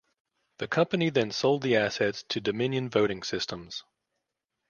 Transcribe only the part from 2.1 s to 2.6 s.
to